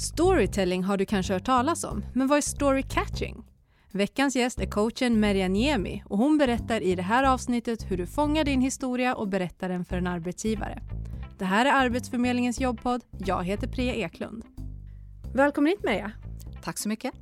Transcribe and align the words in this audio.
Storytelling 0.00 0.84
har 0.84 0.96
du 0.96 1.06
kanske 1.06 1.32
hört 1.32 1.44
talas 1.44 1.84
om, 1.84 2.04
men 2.14 2.26
vad 2.26 2.38
är 2.38 2.42
story 2.42 2.82
catching? 2.82 3.44
Veckans 3.90 4.36
gäst 4.36 4.60
är 4.60 4.66
coachen 4.66 5.20
Merjan 5.20 5.52
Niemi 5.52 6.02
och 6.06 6.18
hon 6.18 6.38
berättar 6.38 6.80
i 6.80 6.94
det 6.94 7.02
här 7.02 7.24
avsnittet 7.24 7.90
hur 7.90 7.96
du 7.96 8.06
fångar 8.06 8.44
din 8.44 8.60
historia 8.60 9.14
och 9.14 9.28
berättar 9.28 9.68
den 9.68 9.84
för 9.84 9.96
en 9.96 10.06
arbetsgivare. 10.06 10.82
Det 11.38 11.44
här 11.44 11.66
är 11.66 11.72
Arbetsförmedlingens 11.72 12.60
jobbpodd. 12.60 13.04
Jag 13.18 13.44
heter 13.44 13.66
Priya 13.66 13.94
Eklund. 13.94 14.44
Välkommen 15.34 15.70
hit 15.70 15.84
Merja. 15.84 16.12
Tack 16.62 16.78
så 16.78 16.88
mycket. 16.88 17.14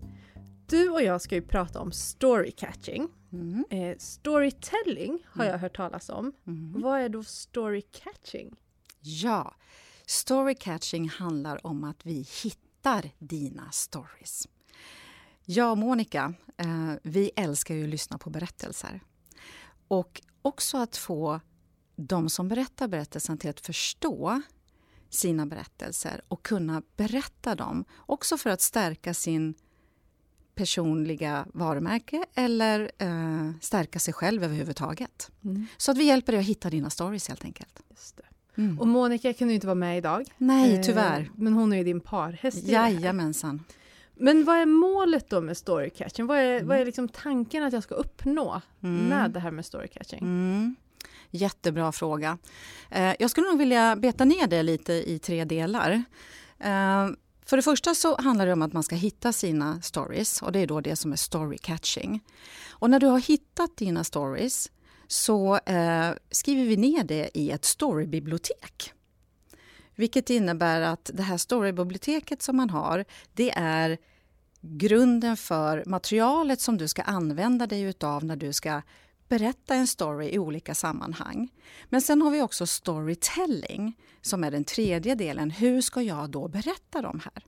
Du 0.66 0.90
och 0.90 1.02
jag 1.02 1.20
ska 1.20 1.34
ju 1.34 1.42
prata 1.42 1.80
om 1.80 1.92
story 1.92 2.50
catching. 2.50 3.08
Mm. 3.32 3.64
Eh, 3.70 3.96
storytelling 3.98 5.18
har 5.26 5.44
jag 5.44 5.58
hört 5.58 5.76
talas 5.76 6.08
om. 6.08 6.32
Mm. 6.46 6.80
Vad 6.82 7.00
är 7.00 7.08
då 7.08 7.22
story 7.22 7.82
catching? 7.82 8.56
Ja, 9.00 9.54
story 10.06 10.54
catching 10.54 11.08
handlar 11.08 11.66
om 11.66 11.84
att 11.84 12.06
vi 12.06 12.26
hittar 12.42 12.67
dina 13.18 13.70
stories. 13.72 14.48
Jag 15.44 15.70
och 15.70 15.78
Monica, 15.78 16.34
eh, 16.56 16.92
vi 17.02 17.30
älskar 17.36 17.74
ju 17.74 17.84
att 17.84 17.88
lyssna 17.88 18.18
på 18.18 18.30
berättelser. 18.30 19.00
Och 19.88 20.22
också 20.42 20.78
att 20.78 20.96
få 20.96 21.40
de 21.96 22.30
som 22.30 22.48
berättar 22.48 22.88
berättelsen 22.88 23.38
till 23.38 23.50
att 23.50 23.60
förstå 23.60 24.42
sina 25.10 25.46
berättelser 25.46 26.20
och 26.28 26.42
kunna 26.42 26.82
berätta 26.96 27.54
dem. 27.54 27.84
Också 27.96 28.38
för 28.38 28.50
att 28.50 28.60
stärka 28.60 29.14
sin 29.14 29.54
personliga 30.54 31.46
varumärke 31.54 32.24
eller 32.34 32.90
eh, 32.98 33.50
stärka 33.60 33.98
sig 33.98 34.14
själv 34.14 34.44
överhuvudtaget. 34.44 35.30
Mm. 35.44 35.66
Så 35.76 35.90
att 35.90 35.98
vi 35.98 36.04
hjälper 36.04 36.32
dig 36.32 36.40
att 36.40 36.46
hitta 36.46 36.70
dina 36.70 36.90
stories 36.90 37.28
helt 37.28 37.44
enkelt. 37.44 37.82
Just 37.90 38.16
det. 38.16 38.22
Mm. 38.58 38.78
Och 38.80 38.88
Monica 38.88 39.32
kunde 39.32 39.52
ju 39.52 39.54
inte 39.54 39.66
vara 39.66 39.74
med 39.74 39.98
idag. 39.98 40.24
Nej, 40.38 40.74
Eh, 40.74 40.80
tyvärr. 40.82 41.30
Men 41.36 41.52
hon 41.52 41.72
är 41.72 41.76
ju 41.76 41.84
din 41.84 42.00
parhäst. 42.00 42.64
Jajamensan. 42.64 43.64
Men 44.20 44.44
vad 44.44 44.56
är 44.56 44.66
målet 44.66 45.30
då 45.30 45.40
med 45.40 45.56
storycatching? 45.56 46.26
Vad 46.26 46.38
är, 46.38 46.54
Mm. 46.56 46.68
vad 46.68 46.78
är 46.78 46.84
liksom 46.84 47.08
tanken 47.08 47.62
att 47.64 47.72
jag 47.72 47.82
ska 47.82 47.94
uppnå 47.94 48.60
Mm. 48.82 49.08
med 49.08 49.30
det 49.30 49.40
här 49.40 49.50
med 49.50 49.64
storycatching? 49.66 50.18
Mm. 50.18 50.76
Jättebra 51.30 51.92
fråga. 51.92 52.38
Eh, 52.90 53.14
jag 53.18 53.30
skulle 53.30 53.48
nog 53.48 53.58
vilja 53.58 53.96
beta 53.96 54.24
ner 54.24 54.46
det 54.46 54.62
lite 54.62 54.92
i 54.92 55.18
tre 55.18 55.44
delar. 55.44 55.90
Eh, 56.58 57.08
för 57.46 57.56
det 57.56 57.62
första 57.62 57.94
så 57.94 58.20
handlar 58.20 58.46
det 58.46 58.52
om 58.52 58.62
att 58.62 58.72
man 58.72 58.82
ska 58.82 58.96
hitta 58.96 59.32
sina 59.32 59.80
stories 59.82 60.42
och 60.42 60.52
det 60.52 60.58
är 60.60 60.66
då 60.66 60.80
det 60.80 60.96
som 60.96 61.12
är 61.12 61.16
story 61.16 61.58
catching. 61.58 62.20
Och 62.70 62.90
när 62.90 63.00
du 63.00 63.06
har 63.06 63.18
hittat 63.20 63.76
dina 63.76 64.04
stories 64.04 64.70
så 65.08 65.56
eh, 65.56 66.10
skriver 66.30 66.64
vi 66.64 66.76
ner 66.76 67.04
det 67.04 67.30
i 67.34 67.50
ett 67.50 67.64
storybibliotek. 67.64 68.92
Vilket 69.94 70.30
innebär 70.30 70.80
att 70.80 71.10
det 71.14 71.22
här 71.22 71.36
storybiblioteket 71.36 72.42
som 72.42 72.56
man 72.56 72.70
har, 72.70 73.04
det 73.32 73.50
är 73.56 73.98
grunden 74.60 75.36
för 75.36 75.82
materialet 75.86 76.60
som 76.60 76.78
du 76.78 76.88
ska 76.88 77.02
använda 77.02 77.66
dig 77.66 77.82
utav 77.82 78.24
när 78.24 78.36
du 78.36 78.52
ska 78.52 78.82
berätta 79.28 79.74
en 79.74 79.86
story 79.86 80.28
i 80.28 80.38
olika 80.38 80.74
sammanhang. 80.74 81.48
Men 81.88 82.02
sen 82.02 82.22
har 82.22 82.30
vi 82.30 82.42
också 82.42 82.66
storytelling 82.66 83.98
som 84.22 84.44
är 84.44 84.50
den 84.50 84.64
tredje 84.64 85.14
delen. 85.14 85.50
Hur 85.50 85.80
ska 85.80 86.02
jag 86.02 86.30
då 86.30 86.48
berätta 86.48 87.02
de 87.02 87.20
här? 87.24 87.44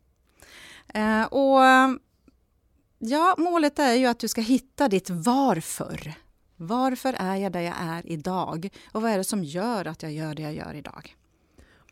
Eh, 0.94 1.26
och 1.26 1.60
ja, 2.98 3.34
målet 3.38 3.78
är 3.78 3.94
ju 3.94 4.06
att 4.06 4.18
du 4.18 4.28
ska 4.28 4.40
hitta 4.40 4.88
ditt 4.88 5.10
varför. 5.10 6.14
Varför 6.62 7.14
är 7.18 7.36
jag 7.36 7.52
där 7.52 7.60
jag 7.60 7.74
är 7.80 8.06
idag? 8.12 8.68
Och 8.92 9.02
vad 9.02 9.10
är 9.10 9.18
det 9.18 9.24
som 9.24 9.44
gör 9.44 9.84
att 9.84 10.02
jag 10.02 10.12
gör 10.12 10.34
det 10.34 10.42
jag 10.42 10.54
gör 10.54 10.74
idag? 10.74 11.16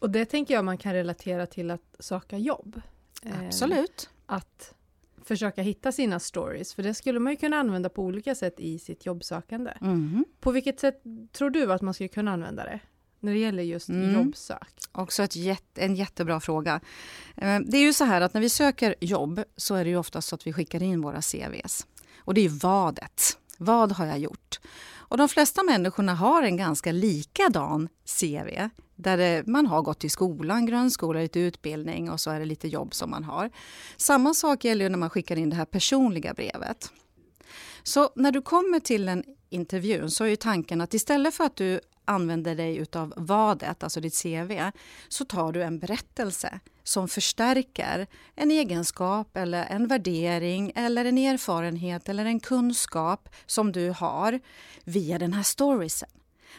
Och 0.01 0.11
det 0.11 0.25
tänker 0.25 0.55
jag 0.55 0.65
man 0.65 0.79
kan 0.79 0.93
relatera 0.93 1.47
till 1.47 1.71
att 1.71 1.97
söka 1.99 2.39
jobb. 2.39 2.81
Eh, 3.23 3.47
Absolut. 3.47 4.11
Att 4.27 4.75
försöka 5.25 5.63
hitta 5.63 5.93
sina 5.93 6.21
stories, 6.21 6.75
för 6.75 6.83
det 6.83 6.95
skulle 6.95 7.19
man 7.21 7.33
ju 7.33 7.37
kunna 7.37 7.57
använda 7.57 7.89
på 7.89 8.03
olika 8.03 8.35
sätt 8.35 8.61
i 8.61 8.79
sitt 8.79 9.07
jobbsökande. 9.07 9.73
Mhm. 9.81 10.25
På 10.41 10.51
vilket 10.51 10.81
sätt 10.81 11.03
tror 11.33 11.51
du 11.51 11.73
att 11.73 11.83
man 11.83 11.95
skulle 11.95 12.09
kunna 12.09 12.33
använda 12.33 12.65
det? 12.65 12.81
När 13.21 13.33
det 13.33 13.39
gäller 13.39 13.63
just 13.63 13.89
Mm. 13.89 14.15
jobbsök. 14.15 14.69
Också 14.93 15.23
ett 15.23 15.37
jätte, 15.37 15.81
en 15.81 15.95
jättebra 15.97 16.41
fråga. 16.41 16.81
Eh, 17.37 17.59
Det 17.67 17.77
är 17.77 17.83
ju 17.83 17.93
så 17.93 18.05
här 18.05 18.21
att 18.21 18.35
när 18.35 18.41
vi 18.41 18.49
söker 18.49 18.95
jobb 19.01 19.43
så 19.57 19.75
är 19.75 19.85
det 19.85 19.91
ju 19.91 19.97
oftast 19.97 20.29
så 20.29 20.35
att 20.35 20.47
vi 20.47 20.53
skickar 20.53 20.83
in 20.83 21.01
våra 21.01 21.23
CVs. 21.23 21.87
Och 22.19 22.35
det 22.35 22.41
är 22.41 22.43
ju 22.43 22.49
vadet. 22.49 23.39
Vad 23.59 23.93
har 23.93 24.07
jag 24.07 24.19
gjort? 24.19 24.61
Och 24.97 25.17
de 25.17 25.29
flesta 25.29 25.63
människorna 25.63 26.15
har 26.15 26.43
en 26.43 26.57
ganska 26.57 26.93
likadan 26.93 27.89
CV. 28.21 28.69
Där 28.97 29.17
det, 29.17 29.47
man 29.47 29.67
har 29.67 29.83
gått 29.83 30.05
i 30.05 30.09
skolan, 30.09 30.67
grundskola, 30.67 31.21
lite 31.21 31.41
utbildning 31.41 32.11
och 32.11 32.21
så 32.21 32.31
är 32.31 32.41
det 32.41 32.47
lite 32.47 32.69
jobb 32.69 32.95
som 32.95 33.11
man 33.11 33.25
har. 33.25 33.51
Samma 33.97 34.35
sak 34.35 34.65
gäller 34.65 34.85
ju 34.85 34.89
när 34.89 34.99
man 34.99 35.11
skickar 35.11 35.37
in 35.37 35.51
det 35.51 35.57
här 35.57 35.65
personliga 35.65 36.35
brevet. 36.35 36.93
Så 37.83 38.11
när 38.17 38.33
du 38.33 38.43
kommer 38.43 38.81
till 38.81 39.09
en 39.09 39.25
intervjun 39.51 40.11
så 40.11 40.25
är 40.25 40.29
ju 40.29 40.37
tanken 40.37 40.81
att 40.81 40.95
istället 40.95 41.35
för 41.35 41.45
att 41.45 41.57
du 41.57 41.81
använder 42.09 42.55
dig 42.55 42.77
utav 42.77 43.15
vadet, 43.17 43.83
alltså 43.83 44.01
ditt 44.01 44.23
CV, 44.23 44.71
så 45.09 45.25
tar 45.25 45.53
du 45.53 45.63
en 45.63 45.79
berättelse 45.79 46.61
som 46.83 47.09
förstärker 47.09 48.07
en 48.35 48.51
egenskap 48.51 49.37
eller 49.37 49.65
en 49.67 49.87
värdering 49.87 50.73
eller 50.75 51.05
en 51.05 51.19
erfarenhet 51.19 52.09
eller 52.09 52.25
en 52.25 52.41
kunskap 52.41 53.29
som 53.47 53.73
du 53.73 53.91
har 53.91 54.41
via 54.85 55.19
den 55.19 55.33
här 55.33 55.43
storiesen. 55.43 56.09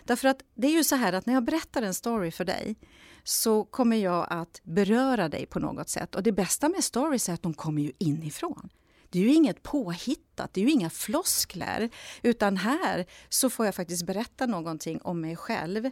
Därför 0.04 0.28
att 0.28 0.42
det 0.56 0.68
är 0.68 0.72
ju 0.72 0.84
så 0.84 0.96
här 0.96 1.14
att 1.14 1.26
när 1.26 1.34
jag 1.34 1.44
berättar 1.44 1.82
en 1.82 1.94
story 1.94 2.32
för 2.32 2.46
dig 2.46 2.76
så 3.24 3.64
kommer 3.64 3.98
jag 3.98 4.28
att 4.30 4.62
beröra 4.64 5.30
dig 5.30 5.46
på 5.46 5.60
något 5.60 5.90
sätt. 5.90 6.16
Och 6.16 6.24
det 6.24 6.32
bästa 6.32 6.70
med 6.70 6.84
stories 6.84 7.30
är 7.30 7.34
att 7.34 7.44
de 7.44 7.54
kommer 7.54 7.82
ju 7.82 7.92
inifrån. 7.98 8.70
Det 9.10 9.20
är 9.20 9.24
ju 9.24 9.34
inget 9.34 9.64
påhittat, 9.64 10.54
det 10.54 10.62
är 10.62 10.66
ju 10.66 10.72
inga 10.72 10.90
floskler. 10.90 11.90
Utan 12.22 12.58
här 12.58 13.06
så 13.30 13.50
får 13.50 13.66
jag 13.66 13.76
faktiskt 13.76 14.06
berätta 14.06 14.46
någonting 14.46 15.02
om 15.02 15.22
mig 15.22 15.36
själv 15.36 15.90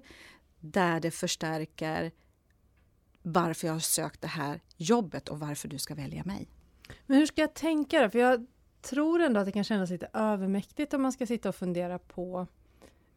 där 0.59 0.99
det 0.99 1.11
förstärker 1.11 2.11
varför 3.21 3.67
jag 3.67 3.73
har 3.73 3.79
sökt 3.79 4.21
det 4.21 4.27
här 4.27 4.61
jobbet 4.77 5.29
och 5.29 5.39
varför 5.39 5.67
du 5.67 5.77
ska 5.77 5.95
välja 5.95 6.23
mig. 6.23 6.47
Men 7.05 7.17
hur 7.17 7.25
ska 7.25 7.41
jag 7.41 7.53
tänka 7.53 8.01
då? 8.01 8.09
För 8.09 8.19
jag 8.19 8.47
tror 8.81 9.21
ändå 9.21 9.39
att 9.39 9.45
det 9.45 9.51
kan 9.51 9.63
kännas 9.63 9.89
lite 9.89 10.09
övermäktigt 10.13 10.93
om 10.93 11.01
man 11.01 11.11
ska 11.11 11.25
sitta 11.25 11.49
och 11.49 11.55
fundera 11.55 11.99
på 11.99 12.47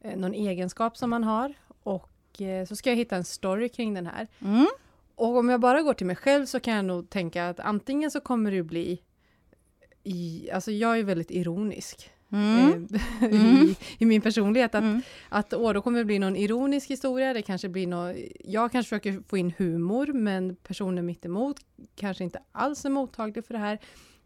eh, 0.00 0.16
någon 0.16 0.34
egenskap 0.34 0.96
som 0.96 1.10
man 1.10 1.24
har 1.24 1.54
och 1.82 2.40
eh, 2.40 2.66
så 2.66 2.76
ska 2.76 2.90
jag 2.90 2.96
hitta 2.96 3.16
en 3.16 3.24
story 3.24 3.68
kring 3.68 3.94
den 3.94 4.06
här. 4.06 4.26
Mm. 4.40 4.66
Och 5.14 5.36
om 5.36 5.48
jag 5.48 5.60
bara 5.60 5.82
går 5.82 5.94
till 5.94 6.06
mig 6.06 6.16
själv 6.16 6.46
så 6.46 6.60
kan 6.60 6.74
jag 6.74 6.84
nog 6.84 7.10
tänka 7.10 7.48
att 7.48 7.60
antingen 7.60 8.10
så 8.10 8.20
kommer 8.20 8.50
det 8.50 8.62
bli 8.62 9.02
i, 10.04 10.50
alltså 10.52 10.70
jag 10.72 10.98
är 10.98 11.02
väldigt 11.04 11.30
ironisk 11.30 12.10
Mm. 12.32 12.88
eh, 13.22 13.28
i, 13.32 13.76
i 13.98 14.04
min 14.06 14.20
personlighet. 14.20 14.74
Att, 14.74 14.82
Mm. 14.82 15.02
att 15.28 15.54
åh, 15.54 15.72
då 15.72 15.82
kommer 15.82 15.98
det 15.98 16.04
bli 16.04 16.18
någon 16.18 16.36
ironisk 16.36 16.90
historia, 16.90 17.32
det 17.32 17.42
kanske 17.42 17.68
blir 17.68 17.86
något, 17.86 18.16
jag 18.44 18.72
kanske 18.72 18.88
försöker 18.88 19.22
få 19.28 19.36
in 19.36 19.52
humor, 19.58 20.06
men 20.06 20.56
personen 20.56 21.06
mitt 21.06 21.24
emot 21.24 21.56
kanske 21.96 22.24
inte 22.24 22.40
alls 22.52 22.84
är 22.84 22.90
mottaglig 22.90 23.44
för 23.44 23.54
det 23.54 23.60
här. 23.60 23.78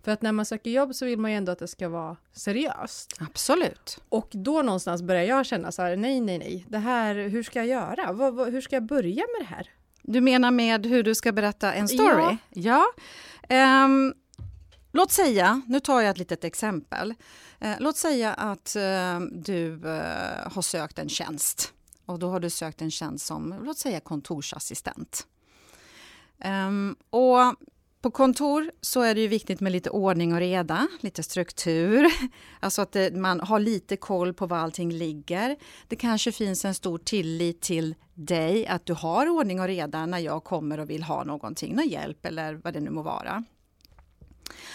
För 0.02 0.12
att 0.12 0.22
när 0.22 0.32
man 0.32 0.44
söker 0.44 0.70
jobb 0.70 0.94
så 0.94 1.06
vill 1.06 1.18
man 1.18 1.30
ju 1.30 1.36
ändå 1.36 1.52
att 1.52 1.58
det 1.58 1.68
ska 1.68 1.88
vara 1.88 2.16
seriöst. 2.32 3.16
Absolut. 3.20 3.98
Och 4.08 4.28
då 4.32 4.62
någonstans 4.62 5.02
börjar 5.02 5.22
jag 5.22 5.46
känna 5.46 5.72
så 5.72 5.82
här, 5.82 5.96
nej, 5.96 6.20
nej, 6.20 6.38
nej, 6.38 6.64
det 6.68 6.78
här, 6.78 7.14
hur 7.28 7.42
ska 7.42 7.58
jag 7.58 7.66
göra? 7.68 8.12
Vad, 8.12 8.34
vad, 8.34 8.52
hur 8.52 8.60
ska 8.60 8.76
jag 8.76 8.82
börja 8.86 9.24
med 9.38 9.40
det 9.48 9.54
här? 9.54 9.70
Du 10.02 10.20
menar 10.20 10.50
med 10.50 10.86
hur 10.86 11.02
du 11.02 11.14
ska 11.14 11.32
berätta 11.32 11.72
en 11.72 11.88
story? 11.88 12.10
Ja. 12.12 12.36
ja. 12.50 12.84
Ehm, 13.48 14.14
låt 14.94 15.12
säga, 15.12 15.62
nu 15.66 15.80
tar 15.80 16.00
jag 16.00 16.10
ett 16.10 16.18
litet 16.18 16.44
exempel. 16.44 17.14
Eh, 17.60 17.74
låt 17.78 17.96
säga 17.96 18.34
att 18.34 18.76
eh, 18.76 19.20
du 19.20 19.72
eh, 19.88 20.52
har 20.52 20.62
sökt 20.62 20.98
en 20.98 21.08
tjänst. 21.08 21.72
Och 22.06 22.18
då 22.18 22.28
har 22.28 22.40
du 22.40 22.50
sökt 22.50 22.82
en 22.82 22.90
tjänst 22.90 23.26
som, 23.26 23.54
låt 23.62 23.78
säga 23.78 24.00
kontorsassistent. 24.00 25.26
Ehm, 26.38 26.96
och 27.10 27.54
på 28.00 28.10
kontor 28.10 28.70
så 28.80 29.00
är 29.00 29.14
det 29.14 29.20
ju 29.20 29.28
viktigt 29.28 29.60
med 29.60 29.72
lite 29.72 29.90
ordning 29.90 30.32
och 30.32 30.38
reda, 30.38 30.88
lite 31.00 31.22
struktur. 31.22 32.06
Alltså 32.60 32.82
att 32.82 32.92
det, 32.92 33.16
man 33.16 33.40
har 33.40 33.60
lite 33.60 33.96
koll 33.96 34.34
på 34.34 34.46
var 34.46 34.56
allting 34.56 34.92
ligger. 34.92 35.56
Det 35.88 35.96
kanske 35.96 36.32
finns 36.32 36.64
en 36.64 36.74
stor 36.74 36.98
tillit 36.98 37.60
till 37.60 37.94
dig, 38.14 38.66
att 38.66 38.86
du 38.86 38.92
har 38.92 39.28
ordning 39.28 39.60
och 39.60 39.66
reda 39.66 40.06
när 40.06 40.18
jag 40.18 40.44
kommer 40.44 40.80
och 40.80 40.90
vill 40.90 41.02
ha 41.02 41.24
någonting, 41.24 41.74
någon 41.74 41.88
hjälp 41.88 42.26
eller 42.26 42.54
vad 42.54 42.72
det 42.72 42.80
nu 42.80 42.90
må 42.90 43.02
vara. 43.02 43.44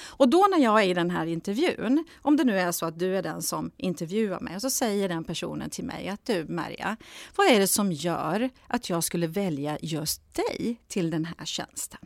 Och 0.07 0.29
då 0.29 0.47
när 0.51 0.57
jag 0.57 0.83
är 0.83 0.87
i 0.87 0.93
den 0.93 1.09
här 1.09 1.25
intervjun, 1.25 2.05
om 2.21 2.37
det 2.37 2.43
nu 2.43 2.59
är 2.59 2.71
så 2.71 2.85
att 2.85 2.99
du 2.99 3.17
är 3.17 3.23
den 3.23 3.41
som 3.41 3.71
intervjuar 3.77 4.39
mig, 4.39 4.61
så 4.61 4.69
säger 4.69 5.09
den 5.09 5.23
personen 5.23 5.69
till 5.69 5.85
mig 5.85 6.07
att 6.07 6.25
du 6.25 6.45
Maria, 6.49 6.97
vad 7.35 7.47
är 7.47 7.59
det 7.59 7.67
som 7.67 7.91
gör 7.91 8.49
att 8.67 8.89
jag 8.89 9.03
skulle 9.03 9.27
välja 9.27 9.77
just 9.81 10.33
dig 10.33 10.81
till 10.87 11.11
den 11.11 11.25
här 11.25 11.45
tjänsten? 11.45 11.99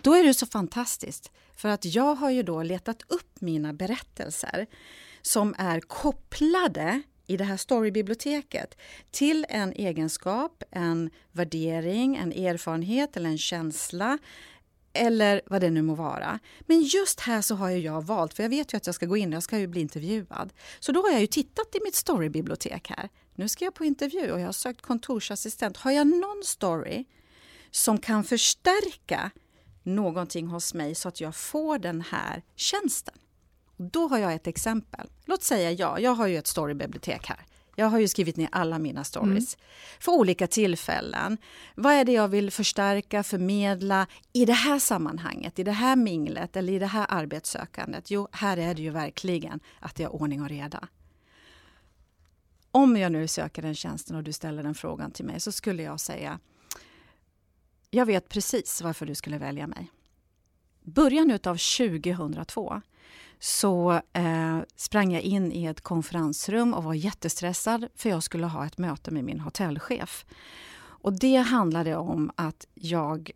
Då 0.00 0.14
är 0.14 0.24
det 0.24 0.34
så 0.34 0.46
fantastiskt, 0.46 1.30
för 1.56 1.68
att 1.68 1.84
jag 1.84 2.14
har 2.14 2.30
ju 2.30 2.42
då 2.42 2.62
letat 2.62 3.02
upp 3.08 3.40
mina 3.40 3.72
berättelser 3.72 4.66
som 5.22 5.54
är 5.58 5.80
kopplade 5.80 7.02
i 7.26 7.36
det 7.36 7.44
här 7.44 7.56
storybiblioteket 7.56 8.78
till 9.10 9.46
en 9.48 9.72
egenskap, 9.72 10.62
en 10.70 11.10
värdering, 11.32 12.16
en 12.16 12.32
erfarenhet 12.32 13.16
eller 13.16 13.30
en 13.30 13.38
känsla 13.38 14.18
eller 14.96 15.42
vad 15.46 15.60
det 15.60 15.70
nu 15.70 15.82
må 15.82 15.94
vara. 15.94 16.38
Men 16.60 16.82
just 16.82 17.20
här 17.20 17.42
så 17.42 17.54
har 17.54 17.70
jag 17.70 18.02
valt, 18.06 18.34
för 18.34 18.42
jag 18.42 18.50
vet 18.50 18.72
ju 18.72 18.76
att 18.76 18.86
jag 18.86 18.94
ska 18.94 19.06
gå 19.06 19.16
in, 19.16 19.32
jag 19.32 19.42
ska 19.42 19.58
ju 19.58 19.66
bli 19.66 19.80
intervjuad. 19.80 20.52
Så 20.80 20.92
då 20.92 21.02
har 21.02 21.10
jag 21.10 21.20
ju 21.20 21.26
tittat 21.26 21.74
i 21.74 21.78
mitt 21.84 21.94
storybibliotek 21.94 22.90
här. 22.90 23.08
Nu 23.34 23.48
ska 23.48 23.64
jag 23.64 23.74
på 23.74 23.84
intervju 23.84 24.32
och 24.32 24.40
jag 24.40 24.46
har 24.46 24.52
sökt 24.52 24.82
kontorsassistent. 24.82 25.76
Har 25.76 25.90
jag 25.90 26.06
någon 26.06 26.42
story 26.44 27.04
som 27.70 27.98
kan 27.98 28.24
förstärka 28.24 29.30
någonting 29.82 30.46
hos 30.46 30.74
mig 30.74 30.94
så 30.94 31.08
att 31.08 31.20
jag 31.20 31.36
får 31.36 31.78
den 31.78 32.00
här 32.00 32.42
tjänsten? 32.56 33.14
Då 33.76 34.08
har 34.08 34.18
jag 34.18 34.34
ett 34.34 34.46
exempel. 34.46 35.10
Låt 35.24 35.42
säga 35.42 35.72
ja, 35.72 36.00
jag 36.00 36.10
har 36.10 36.26
ju 36.26 36.38
ett 36.38 36.46
storybibliotek 36.46 37.26
här. 37.26 37.46
Jag 37.78 37.86
har 37.86 37.98
ju 37.98 38.08
skrivit 38.08 38.36
ner 38.36 38.48
alla 38.52 38.78
mina 38.78 39.04
stories 39.04 39.54
mm. 39.54 39.66
för 40.00 40.12
olika 40.12 40.46
tillfällen. 40.46 41.38
Vad 41.74 41.92
är 41.92 42.04
det 42.04 42.12
jag 42.12 42.28
vill 42.28 42.50
förstärka, 42.50 43.22
förmedla 43.22 44.06
i 44.32 44.44
det 44.44 44.52
här 44.52 44.78
sammanhanget, 44.78 45.58
i 45.58 45.62
det 45.62 45.72
här 45.72 45.96
minglet 45.96 46.56
eller 46.56 46.72
i 46.72 46.78
det 46.78 46.86
här 46.86 47.06
arbetssökandet? 47.08 48.10
Jo, 48.10 48.28
här 48.32 48.56
är 48.56 48.74
det 48.74 48.82
ju 48.82 48.90
verkligen 48.90 49.60
att 49.80 49.94
det 49.94 50.02
är 50.02 50.12
ordning 50.12 50.42
och 50.42 50.48
reda. 50.48 50.88
Om 52.70 52.96
jag 52.96 53.12
nu 53.12 53.28
söker 53.28 53.62
den 53.62 53.74
tjänsten 53.74 54.16
och 54.16 54.22
du 54.22 54.32
ställer 54.32 54.62
den 54.62 54.74
frågan 54.74 55.10
till 55.10 55.24
mig 55.24 55.40
så 55.40 55.52
skulle 55.52 55.82
jag 55.82 56.00
säga 56.00 56.38
jag 57.90 58.06
vet 58.06 58.28
precis 58.28 58.82
varför 58.82 59.06
du 59.06 59.14
skulle 59.14 59.38
välja 59.38 59.66
mig. 59.66 59.90
Början 60.82 61.30
av 61.30 61.56
2002 61.56 62.82
så 63.38 64.00
eh, 64.12 64.58
sprang 64.76 65.12
jag 65.12 65.22
in 65.22 65.52
i 65.52 65.64
ett 65.64 65.80
konferensrum 65.80 66.74
och 66.74 66.84
var 66.84 66.94
jättestressad 66.94 67.88
för 67.94 68.08
jag 68.08 68.22
skulle 68.22 68.46
ha 68.46 68.66
ett 68.66 68.78
möte 68.78 69.10
med 69.10 69.24
min 69.24 69.40
hotellchef. 69.40 70.26
Och 70.78 71.18
det 71.18 71.36
handlade 71.36 71.96
om 71.96 72.30
att 72.36 72.66
jag 72.74 73.30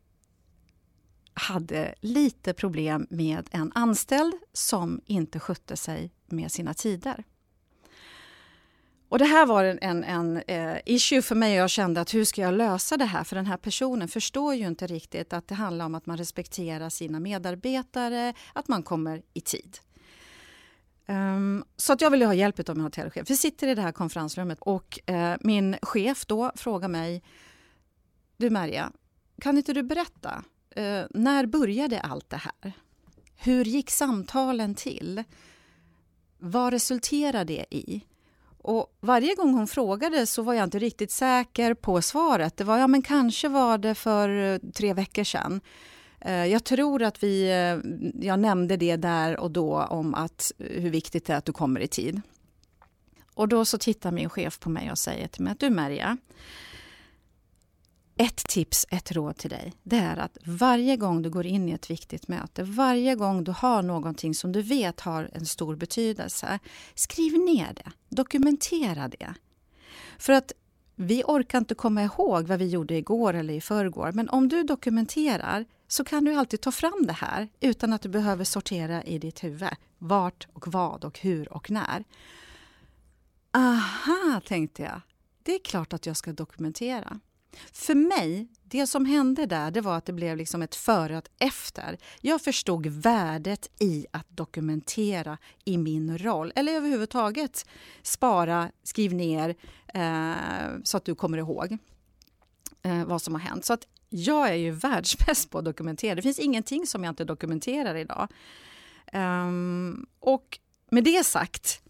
hade 1.35 1.94
lite 2.00 2.52
problem 2.52 3.06
med 3.11 3.49
en 3.50 3.73
anställd 3.75 4.35
som 4.52 5.00
inte 5.06 5.41
skötte 5.41 5.76
sig 5.76 6.12
med 6.26 6.53
sina 6.53 6.75
tider. 6.75 7.25
Och 9.08 9.19
det 9.19 9.25
här 9.25 9.46
var 9.46 9.64
en, 9.64 9.79
en, 9.82 10.05
en 10.05 10.37
eh, 10.37 10.79
issue 10.87 11.23
för 11.23 11.35
mig 11.35 11.53
och 11.53 11.62
jag 11.62 11.70
kände 11.70 12.00
att 12.00 12.14
hur 12.14 12.25
ska 12.25 12.41
jag 12.41 12.55
lösa 12.55 12.96
det 12.96 13.05
här? 13.05 13.25
För 13.25 13.37
den 13.37 13.46
här 13.46 13.56
personen 13.56 14.08
förstår 14.08 14.55
ju 14.55 14.67
inte 14.67 14.87
riktigt 14.87 15.32
att 15.32 15.49
det 15.49 15.55
handlar 15.55 15.85
om 15.85 15.94
att 15.94 16.06
man 16.06 16.17
respekterar 16.17 16.88
sina 16.88 17.20
medarbetare, 17.20 18.35
att 18.53 18.69
man 18.69 18.82
kommer 18.82 19.23
i 19.35 19.41
tid. 19.41 19.79
Um, 21.10 21.64
så 21.76 21.92
att 21.92 22.00
jag 22.00 22.10
ville 22.10 22.26
ha 22.26 22.34
hjälp 22.34 22.68
av 22.68 22.76
min 22.76 22.84
hotellchef. 22.84 23.30
Vi 23.30 23.36
sitter 23.36 23.68
i 23.68 23.74
det 23.74 23.82
här 23.82 23.92
konferensrummet 23.92 24.58
och 24.60 24.98
uh, 25.10 25.34
min 25.40 25.76
chef 25.82 26.26
då 26.26 26.52
frågar 26.54 26.88
mig 26.88 27.22
Du 28.36 28.50
Maria, 28.50 28.92
kan 29.40 29.56
inte 29.56 29.72
du 29.72 29.82
berätta? 29.82 30.44
Uh, 30.78 31.02
när 31.10 31.46
började 31.46 32.00
allt 32.00 32.30
det 32.30 32.36
här? 32.36 32.72
Hur 33.36 33.64
gick 33.64 33.90
samtalen 33.90 34.74
till? 34.74 35.24
Vad 36.38 36.72
resulterade 36.72 37.44
det 37.44 37.74
i? 37.76 38.04
Och 38.62 38.96
varje 39.00 39.34
gång 39.34 39.54
hon 39.54 39.66
frågade 39.66 40.26
så 40.26 40.42
var 40.42 40.54
jag 40.54 40.64
inte 40.64 40.78
riktigt 40.78 41.10
säker 41.10 41.74
på 41.74 42.02
svaret. 42.02 42.56
Det 42.56 42.64
var 42.64 42.78
ja, 42.78 42.86
men 42.86 43.02
kanske 43.02 43.48
var 43.48 43.78
det 43.78 43.94
för 43.94 44.28
eh, 44.28 44.58
tre 44.74 44.94
veckor 44.94 45.24
sedan. 45.24 45.60
Eh, 46.20 46.46
jag 46.46 46.64
tror 46.64 47.02
att 47.02 47.22
vi, 47.22 47.43
eh, 47.43 47.90
jag 48.26 48.38
nämnde 48.38 48.76
det 48.76 48.96
där 48.96 49.40
och 49.40 49.50
då 49.50 49.82
om 49.82 50.14
att 50.14 50.52
eh, 50.58 50.82
hur 50.82 50.90
viktigt 50.90 51.26
det 51.26 51.32
är 51.32 51.37
att 51.37 51.44
du 51.44 51.52
kommer 51.52 51.81
i 51.81 51.88
tid. 51.88 52.20
Och 53.34 53.49
då 53.49 53.64
så 53.64 53.78
tittar 53.78 54.12
min 54.12 54.28
chef 54.28 54.58
på 54.58 54.70
mig 54.70 54.90
och 54.90 54.99
säger 54.99 55.28
till 55.28 55.43
mig 55.43 55.52
att 55.52 55.61
du 55.61 55.70
Maria, 55.70 56.17
ett 58.17 58.37
tips, 58.37 58.87
ett 58.90 59.12
råd 59.12 59.37
till 59.37 59.50
dig, 59.50 59.72
det 59.82 59.96
är 59.96 60.17
att 60.17 60.38
varje 60.44 60.96
gång 60.96 61.22
du 61.22 61.31
går 61.31 61.46
in 61.46 61.69
i 61.69 61.72
ett 61.72 61.90
viktigt 61.90 62.28
möte, 62.28 62.62
varje 62.62 63.14
gång 63.14 63.44
du 63.44 63.52
har 63.52 63.82
någonting 63.82 64.34
som 64.34 64.52
du 64.52 64.62
vet 64.62 65.00
har 65.00 65.31
en 65.32 65.46
stor 65.46 65.76
betydelse, 65.76 66.58
skriv 66.94 67.32
ner 67.32 67.72
det, 67.75 67.93
dokumentera 68.08 69.08
det. 69.08 69.34
För 70.19 70.32
att 70.32 70.52
vi 71.02 71.23
orkar 71.26 71.58
inte 71.58 71.75
komma 71.75 72.02
ihåg 72.02 72.47
vad 72.47 72.58
vi 72.58 72.69
gjorde 72.69 72.94
igår 72.94 73.35
eller 73.35 73.55
i 73.55 73.61
förrgår, 73.61 74.12
men 74.12 74.29
om 74.29 74.49
du 74.49 74.62
dokumenterar 74.62 75.64
så 75.88 76.05
kan 76.05 76.25
du 76.25 76.35
alltid 76.35 76.61
ta 76.61 76.73
fram 76.73 77.06
det 77.06 77.12
här 77.12 77.49
utan 77.61 77.93
att 77.93 78.02
du 78.02 78.08
behöver 78.08 78.44
sortera 78.44 79.05
i 79.05 79.19
ditt 79.19 79.44
huvud. 79.44 79.69
Vart 79.99 80.49
och 80.52 80.69
vad 80.69 81.05
och 81.05 81.19
hur 81.19 81.52
och 81.52 81.70
när. 81.70 82.05
Aha, 83.50 84.41
tänkte 84.47 84.82
jag. 84.82 85.00
Det 85.43 85.55
är 85.55 85.58
klart 85.58 85.93
att 85.93 86.06
jag 86.06 86.17
ska 86.17 86.32
dokumentera. 86.32 87.20
För 87.73 87.94
mig, 87.94 88.49
det 88.70 88.87
som 88.87 89.05
hände 89.05 89.46
där, 89.46 89.70
det 89.70 89.81
var 89.81 89.96
att 89.96 90.05
det 90.05 90.12
blev 90.12 90.37
liksom 90.37 90.62
ett 90.62 90.75
före 90.75 91.12
och 91.12 91.25
ett 91.25 91.31
efter. 91.38 91.99
Jag 92.20 92.43
förstod 92.43 92.87
värdet 92.87 93.70
i 93.78 94.06
att 94.11 94.26
dokumentera 94.28 95.38
i 95.64 95.78
min 95.78 96.19
roll, 96.19 96.52
eller 96.55 96.72
överhuvudtaget 96.72 97.67
spara, 98.02 98.70
skriv 98.82 99.14
ner 99.14 99.55
eh, 99.94 100.34
så 100.84 100.96
att 100.96 101.05
du 101.05 101.14
kommer 101.14 101.38
ihåg 101.38 101.78
eh, 102.82 103.05
vad 103.05 103.22
som 103.22 103.34
har 103.34 103.40
hänt. 103.40 103.64
Så 103.64 103.72
att 103.72 103.87
jag 104.08 104.49
är 104.49 104.55
ju 104.55 104.70
världsbäst 104.70 105.50
på 105.50 105.58
att 105.58 105.64
dokumentera. 105.64 106.14
Det 106.14 106.22
finns 106.22 106.38
ingenting 106.38 106.87
som 106.87 107.05
jag 107.05 107.12
inte 107.12 107.25
dokumenterar 107.25 107.94
idag. 107.94 108.28
Um, 109.12 110.06
och 110.20 110.58
med 110.90 111.05
det 111.05 111.26
sagt 111.26 111.82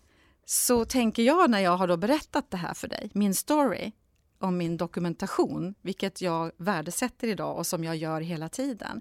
så 0.44 0.84
tänker 0.84 1.22
jag 1.22 1.50
när 1.50 1.60
jag 1.60 1.76
har 1.76 1.88
då 1.88 1.96
berättat 1.96 2.50
det 2.50 2.56
här 2.56 2.74
för 2.74 2.88
dig, 2.88 3.10
min 3.14 3.34
story 3.34 3.92
om 4.40 4.56
min 4.56 4.76
dokumentation, 4.76 5.74
vilket 5.82 6.20
jag 6.20 6.52
värdesätter 6.56 7.28
idag 7.28 7.58
och 7.58 7.66
som 7.66 7.84
jag 7.84 7.96
gör 7.96 8.20
hela 8.20 8.48
tiden. 8.48 9.00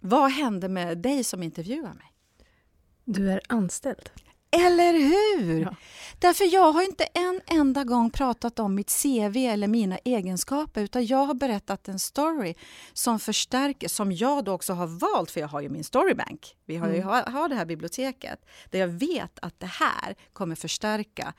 Vad 0.00 0.30
hände 0.30 0.68
med 0.68 0.98
dig 0.98 1.24
som 1.24 1.42
intervjuar 1.42 1.94
mig? 1.94 2.12
Du 3.04 3.30
är 3.30 3.40
anställd. 3.48 4.10
Eller 4.50 4.92
hur? 4.92 5.60
Ja. 5.62 5.74
Därför 6.18 6.54
jag 6.54 6.72
har 6.72 6.82
inte 6.82 7.04
en 7.04 7.40
enda 7.46 7.84
gång 7.84 8.10
pratat 8.10 8.58
om 8.58 8.74
mitt 8.74 9.02
CV 9.02 9.36
eller 9.36 9.68
mina 9.68 9.98
egenskaper 9.98 10.82
utan 10.82 11.06
jag 11.06 11.26
har 11.26 11.34
berättat 11.34 11.88
en 11.88 11.98
story 11.98 12.54
som 12.92 13.18
förstärker, 13.18 13.88
som 13.88 14.12
jag 14.12 14.44
då 14.44 14.52
också 14.52 14.72
har 14.72 14.86
valt, 14.86 15.30
för 15.30 15.40
jag 15.40 15.48
har 15.48 15.60
ju 15.60 15.68
min 15.68 15.84
storybank. 15.84 16.56
Vi 16.66 16.76
har 16.76 16.88
ju 16.88 16.96
mm. 16.96 17.08
har 17.08 17.48
det 17.48 17.54
här 17.54 17.64
biblioteket 17.64 18.40
där 18.70 18.78
jag 18.78 18.88
vet 18.88 19.38
att 19.42 19.60
det 19.60 19.66
här 19.66 20.16
kommer 20.32 20.54
förstärka 20.54 21.34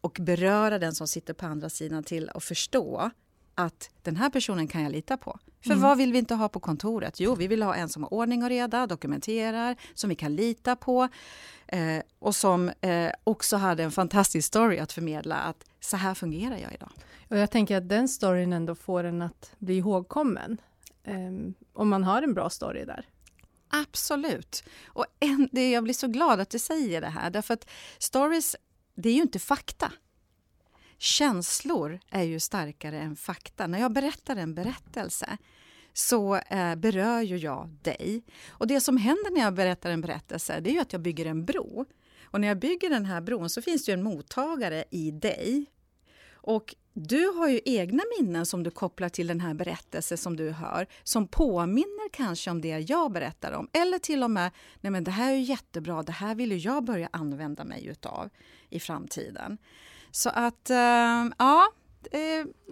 och 0.00 0.18
beröra 0.20 0.78
den 0.78 0.94
som 0.94 1.08
sitter 1.08 1.34
på 1.34 1.46
andra 1.46 1.70
sidan 1.70 2.04
till 2.04 2.30
att 2.34 2.44
förstå 2.44 3.10
att 3.54 3.90
den 4.02 4.16
här 4.16 4.30
personen 4.30 4.68
kan 4.68 4.82
jag 4.82 4.92
lita 4.92 5.16
på. 5.16 5.38
För 5.60 5.70
mm. 5.70 5.82
vad 5.82 5.98
vill 5.98 6.12
vi 6.12 6.18
inte 6.18 6.34
ha 6.34 6.48
på 6.48 6.60
kontoret? 6.60 7.20
Jo, 7.20 7.34
vi 7.34 7.46
vill 7.46 7.62
ha 7.62 7.74
en 7.74 7.88
som 7.88 8.02
har 8.02 8.14
ordning 8.14 8.42
och 8.42 8.48
reda, 8.48 8.86
dokumenterar, 8.86 9.76
som 9.94 10.10
vi 10.10 10.16
kan 10.16 10.36
lita 10.36 10.76
på 10.76 11.08
eh, 11.66 12.02
och 12.18 12.36
som 12.36 12.68
eh, 12.80 13.10
också 13.24 13.56
hade 13.56 13.82
en 13.82 13.90
fantastisk 13.90 14.48
story 14.48 14.78
att 14.78 14.92
förmedla 14.92 15.36
att 15.36 15.64
så 15.80 15.96
här 15.96 16.14
fungerar 16.14 16.56
jag 16.56 16.74
idag. 16.74 16.90
Och 17.28 17.38
jag 17.38 17.50
tänker 17.50 17.76
att 17.76 17.88
den 17.88 18.08
storyn 18.08 18.52
ändå 18.52 18.74
får 18.74 19.04
en 19.04 19.22
att 19.22 19.52
bli 19.58 19.76
ihågkommen. 19.76 20.60
Eh, 21.04 21.54
om 21.72 21.88
man 21.88 22.04
har 22.04 22.22
en 22.22 22.34
bra 22.34 22.50
story 22.50 22.84
där. 22.84 23.06
Absolut. 23.68 24.64
Och 24.86 25.06
en, 25.20 25.48
det, 25.52 25.70
jag 25.70 25.84
blir 25.84 25.94
så 25.94 26.08
glad 26.08 26.40
att 26.40 26.50
du 26.50 26.58
säger 26.58 27.00
det 27.00 27.08
här, 27.08 27.30
därför 27.30 27.54
att 27.54 27.70
stories, 27.98 28.56
det 28.94 29.08
är 29.08 29.14
ju 29.14 29.22
inte 29.22 29.38
fakta. 29.38 29.92
Känslor 30.98 32.00
är 32.10 32.22
ju 32.22 32.40
starkare 32.40 33.00
än 33.00 33.16
fakta. 33.16 33.66
När 33.66 33.80
jag 33.80 33.92
berättar 33.92 34.36
en 34.36 34.54
berättelse 34.54 35.38
så 35.92 36.36
eh, 36.36 36.74
berör 36.74 37.20
ju 37.20 37.36
jag 37.36 37.68
dig. 37.82 38.22
Och 38.48 38.66
det 38.66 38.80
som 38.80 38.96
händer 38.96 39.30
när 39.30 39.40
jag 39.40 39.54
berättar 39.54 39.90
en 39.90 40.00
berättelse 40.00 40.60
det 40.60 40.70
är 40.70 40.72
ju 40.72 40.80
att 40.80 40.92
jag 40.92 41.02
bygger 41.02 41.26
en 41.26 41.44
bro. 41.44 41.86
Och 42.24 42.40
när 42.40 42.48
jag 42.48 42.58
bygger 42.58 42.90
den 42.90 43.04
här 43.04 43.20
bron 43.20 43.50
så 43.50 43.62
finns 43.62 43.84
det 43.84 43.92
en 43.92 44.02
mottagare 44.02 44.84
i 44.90 45.10
dig. 45.10 45.66
Och 46.32 46.74
du 46.92 47.26
har 47.26 47.48
ju 47.48 47.60
egna 47.64 48.02
minnen 48.18 48.46
som 48.46 48.62
du 48.62 48.70
kopplar 48.70 49.08
till 49.08 49.26
den 49.26 49.40
här 49.40 49.54
berättelsen 49.54 50.18
som 50.18 50.36
du 50.36 50.50
hör, 50.50 50.86
som 51.02 51.28
påminner 51.28 52.08
kanske 52.12 52.50
om 52.50 52.60
det 52.60 52.78
jag 52.78 53.12
berättar 53.12 53.52
om. 53.52 53.68
Eller 53.72 53.98
till 53.98 54.22
och 54.22 54.30
med, 54.30 54.50
nej 54.80 54.90
men 54.90 55.04
det 55.04 55.10
här 55.10 55.32
är 55.32 55.36
ju 55.36 55.42
jättebra, 55.42 56.02
det 56.02 56.12
här 56.12 56.34
vill 56.34 56.52
ju 56.52 56.58
jag 56.58 56.84
börja 56.84 57.08
använda 57.12 57.64
mig 57.64 57.86
utav 57.86 58.30
i 58.70 58.80
framtiden. 58.80 59.58
Så 60.10 60.30
att, 60.30 60.70
uh, 60.70 61.32
ja, 61.38 61.68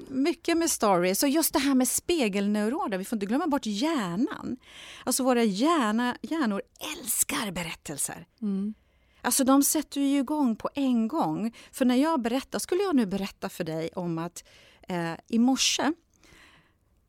mycket 0.09 0.59
med 0.59 0.71
story. 0.71 1.15
Så 1.15 1.27
just 1.27 1.53
det 1.53 1.59
här 1.59 1.75
med 1.75 1.89
spegelneuroner, 1.89 2.99
vi 2.99 3.05
får 3.05 3.17
inte 3.17 3.27
glömma 3.27 3.47
bort 3.47 3.67
hjärnan. 3.67 4.57
Alltså 5.05 5.25
våra 5.25 5.43
hjärna, 5.43 6.17
hjärnor 6.23 6.63
älskar 6.99 7.51
berättelser. 7.51 8.27
Mm. 8.43 8.75
Alltså 9.23 9.45
de 9.45 9.63
sätter 9.63 10.01
ju 10.01 10.19
igång 10.19 10.57
på 10.57 10.71
en 10.75 11.09
gång. 11.09 11.55
För 11.73 11.85
när 11.85 11.95
jag 11.95 12.23
berättar, 12.23 12.59
skulle 12.59 12.83
jag 12.83 12.97
nu 12.97 13.07
berätta 13.07 13.49
för 13.49 13.65
dig 13.65 13.91
om 13.95 14.19
att 14.19 14.45
eh, 14.89 15.13
i 15.29 15.39
morse 15.39 15.93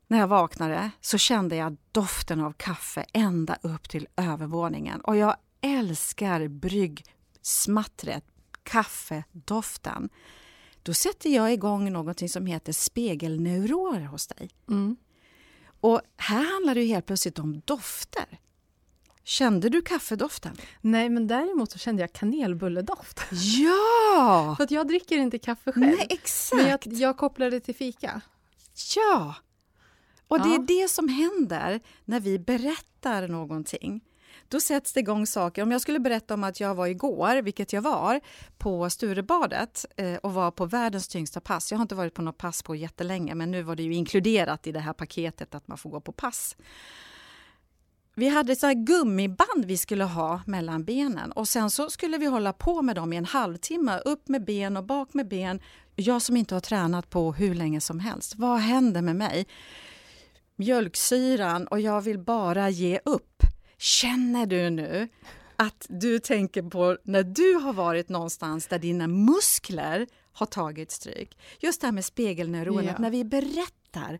när 0.06 0.18
jag 0.18 0.28
vaknade 0.28 0.90
så 1.00 1.18
kände 1.18 1.56
jag 1.56 1.76
doften 1.92 2.40
av 2.40 2.52
kaffe 2.52 3.04
ända 3.12 3.56
upp 3.62 3.88
till 3.88 4.08
övervåningen. 4.16 5.00
Och 5.00 5.16
jag 5.16 5.36
älskar 5.60 6.48
bryggsmattret, 6.48 8.24
kaffedoften, 8.64 10.08
då 10.82 10.94
sätter 10.94 11.30
jag 11.30 11.52
igång 11.52 11.92
något 11.92 12.30
som 12.30 12.46
heter 12.46 12.72
spegelneuroner 12.72 14.00
hos 14.06 14.26
dig. 14.26 14.50
Mm. 14.68 14.96
Och 15.80 16.00
här 16.16 16.52
handlar 16.52 16.74
det 16.74 16.80
ju 16.82 16.86
helt 16.86 17.06
plötsligt 17.06 17.38
om 17.38 17.62
dofter. 17.64 18.38
Kände 19.24 19.68
du 19.68 19.82
kaffedoften? 19.82 20.56
Nej, 20.80 21.08
men 21.08 21.26
däremot 21.26 21.70
så 21.70 21.78
kände 21.78 22.02
jag 22.02 22.12
kanelbulledoft. 22.12 23.20
Ja! 23.32 24.54
För 24.56 24.64
att 24.64 24.70
jag 24.70 24.88
dricker 24.88 25.18
inte 25.18 25.38
kaffe 25.38 25.72
själv. 25.72 25.86
Nej, 25.86 26.06
exakt. 26.10 26.62
Men 26.62 26.70
jag, 26.70 26.80
jag 26.86 27.16
kopplar 27.16 27.50
det 27.50 27.60
till 27.60 27.74
fika. 27.74 28.20
Ja! 28.96 29.34
Och 30.28 30.38
det 30.40 30.48
Ja. 30.48 30.54
är 30.54 30.58
det 30.82 30.88
som 30.90 31.08
händer 31.08 31.80
när 32.04 32.20
vi 32.20 32.38
berättar 32.38 33.28
någonting. 33.28 34.00
Då 34.50 34.60
sätts 34.60 34.92
det 34.92 35.00
igång 35.00 35.26
saker. 35.26 35.62
Om 35.62 35.70
jag 35.70 35.80
skulle 35.80 36.00
berätta 36.00 36.34
om 36.34 36.44
att 36.44 36.60
jag 36.60 36.74
var 36.74 36.86
igår, 36.86 37.42
vilket 37.42 37.72
jag 37.72 37.82
var, 37.82 38.20
på 38.58 38.90
Sturebadet 38.90 39.86
eh, 39.96 40.14
och 40.14 40.34
var 40.34 40.50
på 40.50 40.66
världens 40.66 41.08
tyngsta 41.08 41.40
pass. 41.40 41.70
Jag 41.70 41.78
har 41.78 41.82
inte 41.82 41.94
varit 41.94 42.14
på 42.14 42.22
något 42.22 42.38
pass 42.38 42.62
på 42.62 42.76
jättelänge, 42.76 43.34
men 43.34 43.50
nu 43.50 43.62
var 43.62 43.76
det 43.76 43.82
ju 43.82 43.94
inkluderat 43.94 44.66
i 44.66 44.72
det 44.72 44.80
här 44.80 44.92
paketet 44.92 45.54
att 45.54 45.68
man 45.68 45.78
får 45.78 45.90
gå 45.90 46.00
på 46.00 46.12
pass. 46.12 46.56
Vi 48.14 48.28
hade 48.28 48.56
så 48.56 48.66
här 48.66 48.74
gummiband 48.74 49.64
vi 49.64 49.76
skulle 49.76 50.04
ha 50.04 50.40
mellan 50.46 50.84
benen 50.84 51.32
och 51.32 51.48
sen 51.48 51.70
så 51.70 51.90
skulle 51.90 52.18
vi 52.18 52.26
hålla 52.26 52.52
på 52.52 52.82
med 52.82 52.96
dem 52.96 53.12
i 53.12 53.16
en 53.16 53.24
halvtimme. 53.24 53.98
Upp 53.98 54.28
med 54.28 54.44
ben 54.44 54.76
och 54.76 54.84
bak 54.84 55.14
med 55.14 55.28
ben. 55.28 55.60
Jag 55.96 56.22
som 56.22 56.36
inte 56.36 56.54
har 56.54 56.60
tränat 56.60 57.10
på 57.10 57.32
hur 57.32 57.54
länge 57.54 57.80
som 57.80 58.00
helst. 58.00 58.34
Vad 58.36 58.58
händer 58.58 59.02
med 59.02 59.16
mig? 59.16 59.46
Mjölksyran 60.56 61.66
och 61.66 61.80
jag 61.80 62.00
vill 62.00 62.18
bara 62.18 62.70
ge 62.70 63.00
upp. 63.04 63.42
Känner 63.80 64.46
du 64.46 64.70
nu 64.70 65.08
att 65.56 65.86
du 65.88 66.18
tänker 66.18 66.62
på 66.62 66.98
när 67.04 67.22
du 67.22 67.54
har 67.54 67.72
varit 67.72 68.08
någonstans 68.08 68.66
där 68.66 68.78
dina 68.78 69.06
muskler 69.06 70.06
har 70.32 70.46
tagit 70.46 70.90
stryk? 70.90 71.38
Just 71.60 71.80
det 71.80 71.86
här 71.86 71.92
med 71.92 72.04
spegelneuronen, 72.04 72.84
Ja. 72.84 72.98
när 72.98 73.10
vi 73.10 73.24
berättar 73.24 74.18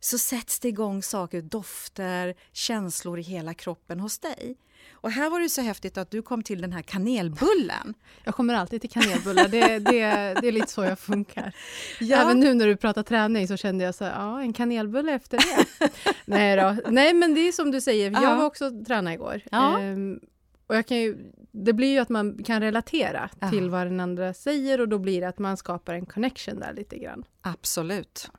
så 0.00 0.18
sätts 0.18 0.60
det 0.60 0.68
igång 0.68 1.02
saker, 1.02 1.42
dofter, 1.42 2.34
känslor 2.52 3.18
i 3.18 3.22
hela 3.22 3.54
kroppen 3.54 4.00
hos 4.00 4.18
dig. 4.18 4.56
Och 5.00 5.10
här 5.10 5.30
var 5.30 5.40
det 5.40 5.48
så 5.48 5.60
häftigt 5.62 5.98
att 5.98 6.10
du 6.10 6.22
kom 6.22 6.42
till 6.42 6.60
den 6.60 6.72
här 6.72 6.82
kanelbullen. 6.82 7.94
Jag 8.24 8.34
kommer 8.34 8.54
alltid 8.54 8.80
till 8.80 8.90
kanelbullar. 8.90 9.48
Det, 9.48 9.78
det, 9.78 10.00
det 10.40 10.48
är 10.48 10.52
lite 10.52 10.72
så 10.72 10.84
jag 10.84 10.98
funkar. 10.98 11.54
Ja. 12.00 12.16
Även 12.22 12.40
nu 12.40 12.54
när 12.54 12.66
du 12.66 12.76
pratar 12.76 13.02
träning 13.02 13.48
så 13.48 13.56
kände 13.56 13.84
jag 13.84 13.94
så 13.94 14.04
här, 14.04 14.12
ja, 14.12 14.40
en 14.40 14.52
kanelbulle 14.52 15.12
efter 15.12 15.38
det. 15.38 15.90
Nej 16.24 16.56
då. 16.56 16.76
Nej, 16.90 17.14
men 17.14 17.34
det 17.34 17.40
är 17.40 17.52
som 17.52 17.70
du 17.70 17.80
säger. 17.80 18.10
Jag 18.10 18.22
Ja. 18.22 18.34
var 18.36 18.44
också 18.44 18.70
tränare 18.86 19.14
igår. 19.14 19.40
Ja. 19.50 19.80
Ehm, 19.80 20.20
och 20.66 20.76
jag 20.76 20.86
kan 20.86 20.96
ju, 20.96 21.16
det 21.52 21.72
blir 21.72 21.88
ju 21.92 21.98
att 21.98 22.08
man 22.08 22.42
kan 22.44 22.60
relatera 22.60 23.30
Ja. 23.40 23.50
till 23.50 23.70
vad 23.70 23.86
den 23.86 24.00
andra 24.00 24.34
säger 24.34 24.80
och 24.80 24.88
då 24.88 24.98
blir 24.98 25.20
det 25.20 25.28
att 25.28 25.38
man 25.38 25.56
skapar 25.56 25.94
en 25.94 26.06
connection 26.06 26.60
där 26.60 26.72
lite 26.72 26.98
grann. 26.98 27.24
Absolut. 27.40 28.30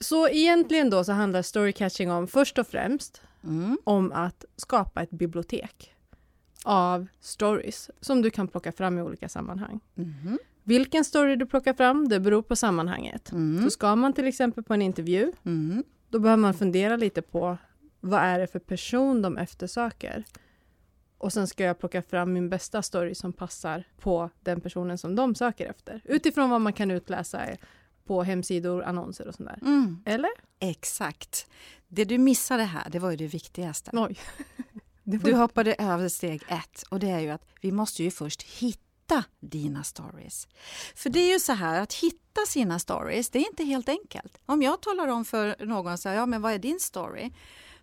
Så 0.00 0.28
egentligen 0.28 0.90
då 0.90 1.04
så 1.04 1.12
handlar 1.12 1.42
storycatching 1.42 2.10
om 2.10 2.26
först 2.28 2.58
och 2.58 2.66
främst 2.66 3.22
Mm. 3.48 3.78
om 3.84 4.12
att 4.12 4.44
skapa 4.56 5.02
ett 5.02 5.10
bibliotek 5.10 5.94
av 6.64 7.06
stories 7.20 7.90
som 8.00 8.22
du 8.22 8.30
kan 8.30 8.48
plocka 8.48 8.72
fram 8.72 8.98
i 8.98 9.02
olika 9.02 9.28
sammanhang. 9.28 9.80
Mhm. 9.94 10.38
Vilken 10.64 11.04
story 11.04 11.36
du 11.36 11.46
plockar 11.46 11.74
fram, 11.74 12.08
det 12.08 12.20
beror 12.20 12.42
på 12.42 12.56
sammanhanget. 12.56 13.32
Mm. 13.32 13.64
Så 13.64 13.70
ska 13.70 13.96
man 13.96 14.12
till 14.12 14.26
exempel 14.26 14.64
på 14.64 14.74
en 14.74 14.82
intervju, 14.82 15.32
Mm. 15.44 15.84
då 16.08 16.18
behöver 16.18 16.40
man 16.42 16.54
fundera 16.54 16.96
lite 16.96 17.22
på 17.22 17.56
vad 18.00 18.20
är 18.20 18.38
det 18.38 18.46
för 18.46 18.58
person 18.58 19.22
de 19.22 19.36
eftersöker? 19.36 20.24
Och 21.18 21.32
sen 21.32 21.46
ska 21.46 21.64
jag 21.64 21.78
plocka 21.78 22.02
fram 22.02 22.32
min 22.32 22.48
bästa 22.48 22.82
story 22.82 23.14
som 23.14 23.32
passar 23.32 23.84
på 24.00 24.30
den 24.40 24.60
personen 24.60 24.98
som 24.98 25.16
de 25.16 25.34
söker 25.34 25.70
efter. 25.70 26.00
Utifrån 26.04 26.50
vad 26.50 26.60
man 26.60 26.72
kan 26.72 26.90
utläsa 26.90 27.40
på 28.08 28.22
hemsidor, 28.22 28.82
annonser 28.82 29.28
och 29.28 29.34
sånt 29.34 29.48
där. 29.48 29.58
Mm. 29.62 30.02
Eller? 30.04 30.30
Exakt. 30.60 31.46
Det 31.88 32.04
du 32.04 32.18
missade 32.18 32.62
här, 32.62 32.90
det 32.90 32.98
var 32.98 33.10
ju 33.10 33.16
det 33.16 33.26
viktigaste. 33.26 33.90
Oj. 33.94 34.18
Det 35.10 35.18
var 35.18 35.30
Du 35.30 35.36
hoppade 35.36 35.74
över 35.74 36.08
steg 36.08 36.42
ett 36.48 36.82
och 36.88 37.00
det 37.00 37.10
är 37.10 37.20
ju 37.20 37.30
att 37.30 37.42
vi 37.60 37.72
måste 37.72 38.02
ju 38.02 38.10
först 38.10 38.42
hitta 38.42 39.24
dina 39.40 39.84
stories. 39.84 40.48
För 40.94 41.10
det 41.10 41.20
är 41.20 41.32
ju 41.32 41.40
så 41.40 41.52
här 41.52 41.80
att 41.80 41.94
hitta 41.94 42.40
sina 42.48 42.78
stories, 42.78 43.30
det 43.30 43.38
är 43.38 43.46
inte 43.46 43.64
helt 43.64 43.88
enkelt. 43.88 44.38
Om 44.46 44.62
jag 44.62 44.82
talar 44.82 45.08
om 45.08 45.24
för 45.24 45.56
någon 45.66 45.98
så 45.98 46.08
här, 46.08 46.16
ja 46.16 46.26
men 46.26 46.42
vad 46.42 46.52
är 46.52 46.58
din 46.58 46.80
story? 46.80 47.30